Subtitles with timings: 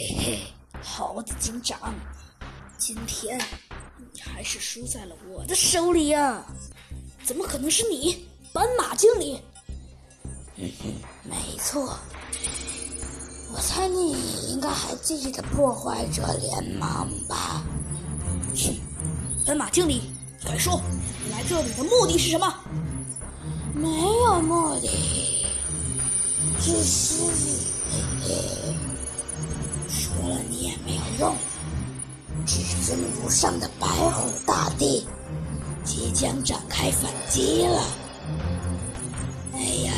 [0.00, 0.38] 嘿嘿，
[0.80, 1.92] 猴子警长，
[2.78, 3.36] 今天
[3.96, 6.40] 你还是输在了我的手里呀！
[7.24, 9.42] 怎么可能是你，斑马经理？
[10.54, 10.94] 嗯哼，
[11.24, 11.98] 没错。
[13.52, 14.12] 我猜你
[14.52, 17.64] 应该还记得破坏者联盟吧？
[19.44, 20.12] 斑马经理，
[20.46, 20.80] 快说，
[21.24, 22.54] 你来这里的目的是什么？
[23.74, 23.88] 没
[24.22, 25.44] 有目的，
[26.60, 27.77] 只是……
[31.18, 31.36] 用。
[32.46, 35.06] 至尊无上的白虎大帝
[35.84, 37.84] 即将展开反击了。
[39.54, 39.92] 哎呀！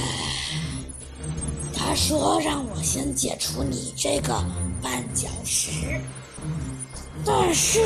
[1.74, 4.34] 他说让我先解除你这个
[4.82, 5.70] 绊脚石，
[7.24, 7.80] 但是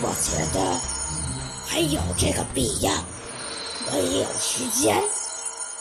[0.00, 0.78] 我觉得
[1.66, 2.92] 还有这个必要。
[3.90, 4.96] 我一有时间，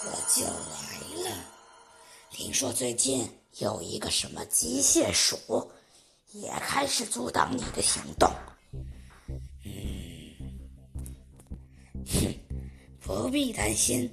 [0.05, 1.35] 我就来了。
[2.31, 5.69] 听说最近有一个什么机械鼠，
[6.31, 8.31] 也开始阻挡你的行动。
[9.65, 9.71] 嗯，
[12.05, 12.33] 哼，
[13.01, 14.09] 不必担心，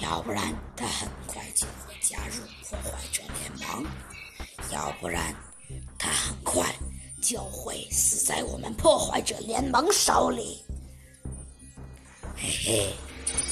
[0.00, 3.86] 要不然他很快就会加入破坏者联盟，
[4.72, 5.34] 要不然
[5.98, 6.74] 他很快
[7.20, 10.64] 就会死在我们破坏者联盟手里。
[12.36, 12.94] 嘿嘿。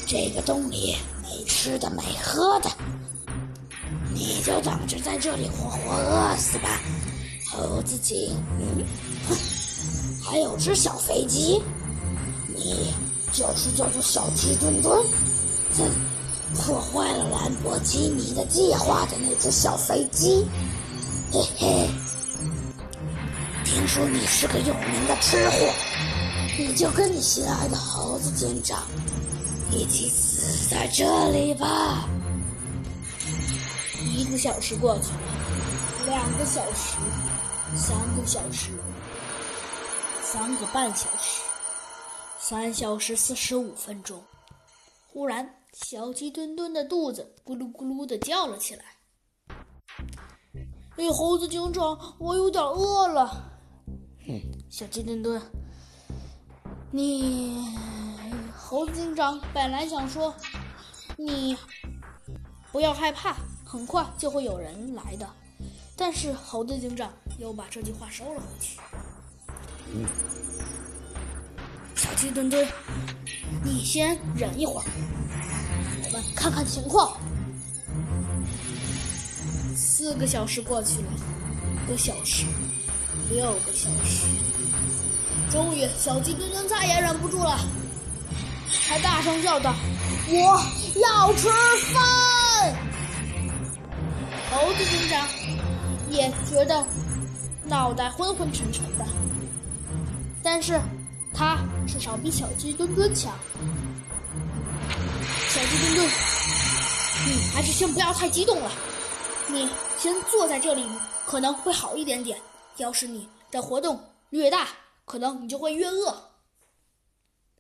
[0.09, 2.71] 这个洞里没吃的没喝的，
[4.13, 6.81] 你就等着在这里活活饿死吧，
[7.59, 8.31] 猴子警！
[9.29, 9.37] 哼，
[10.23, 11.61] 还有只小飞机，
[12.55, 12.95] 你
[13.33, 15.05] 就是叫做小鸡墩墩，
[15.77, 15.85] 哼，
[16.55, 20.47] 破坏了兰博基尼的计划的那只小飞机，
[21.33, 21.89] 嘿嘿。
[23.65, 25.57] 听说你是个有名的吃货，
[26.57, 28.83] 你就跟你心爱的猴子警长。
[29.71, 32.09] 一起死在这里吧！
[34.01, 35.19] 一个小时过去了，
[36.07, 36.97] 两个小时，
[37.77, 38.73] 三个小时，
[40.23, 41.43] 三个半小时，
[42.39, 44.23] 三小时四十五分钟。
[45.07, 48.85] 忽然，小鸡墩墩的肚子咕噜咕噜的叫了起来。
[50.97, 53.45] 哎，猴子警长，我有点饿了。
[54.71, 55.41] 小鸡墩墩，
[56.91, 57.65] 你。
[58.57, 60.35] 猴子警长本来想说
[61.17, 61.57] ：“你
[62.71, 65.27] 不要害怕，很快就会有人来的。”
[65.97, 68.79] 但是猴子警长又把这句话收了回去。
[69.95, 70.05] 嗯，
[71.95, 72.67] 小鸡墩墩，
[73.63, 74.85] 你先忍一会儿，
[76.05, 77.17] 我们看看情况。
[79.77, 81.13] 四个小时过去了，
[81.87, 82.45] 五个小时，
[83.31, 84.27] 六个小时，
[85.49, 87.57] 终于，小鸡墩墩再也忍不住了。
[88.69, 89.73] 还大声叫道
[90.29, 90.61] ：“我
[91.01, 91.49] 要吃
[91.95, 92.75] 饭！”
[94.51, 95.27] 猴子警长
[96.11, 96.85] 也觉得
[97.69, 99.07] 脑袋昏昏沉沉的，
[100.43, 100.81] 但是
[101.35, 103.33] 他至少比小鸡墩墩强。
[105.49, 106.09] 小鸡墩墩，
[107.27, 108.71] 你还是先不要太激动了，
[109.49, 109.69] 你
[109.99, 110.87] 先坐在这里
[111.27, 112.41] 可能会好一点点。
[112.79, 114.01] 要是你的活动
[114.31, 114.69] 越大，
[115.05, 116.15] 可能你就会越饿。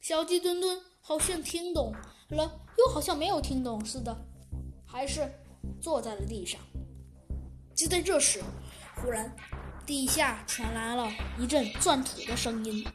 [0.00, 0.80] 小鸡墩墩。
[1.00, 1.90] 好像听懂
[2.28, 4.14] 了，又好像没有听懂似的，
[4.84, 5.26] 还是
[5.80, 6.60] 坐在了地上。
[7.74, 8.42] 就在这时，
[8.96, 9.34] 忽然
[9.88, 12.86] 地下传来了一阵钻土的声音。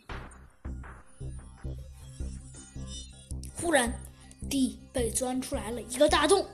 [3.55, 3.91] 忽然，
[4.47, 6.45] 地被钻出来了一个大洞，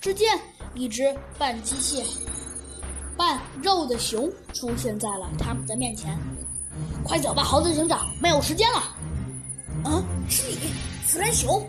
[0.00, 0.36] 只见
[0.74, 2.04] 一只半机械、
[3.16, 6.18] 半肉的熊出现在了他们的面前。
[7.04, 8.78] 快走吧，猴子警长，没有时间了。
[9.84, 10.72] 啊，是你，
[11.06, 11.64] 弗兰熊！